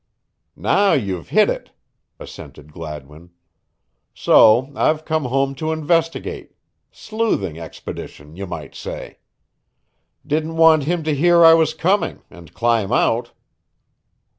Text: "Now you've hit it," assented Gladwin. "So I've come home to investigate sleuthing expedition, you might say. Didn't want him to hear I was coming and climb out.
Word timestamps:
"Now 0.55 0.93
you've 0.93 1.29
hit 1.29 1.47
it," 1.47 1.69
assented 2.19 2.73
Gladwin. 2.73 3.29
"So 4.15 4.71
I've 4.73 5.05
come 5.05 5.25
home 5.25 5.53
to 5.53 5.71
investigate 5.71 6.55
sleuthing 6.91 7.59
expedition, 7.59 8.35
you 8.35 8.47
might 8.47 8.73
say. 8.73 9.19
Didn't 10.25 10.57
want 10.57 10.85
him 10.85 11.03
to 11.03 11.13
hear 11.13 11.45
I 11.45 11.53
was 11.53 11.75
coming 11.75 12.23
and 12.31 12.51
climb 12.51 12.91
out. 12.91 13.31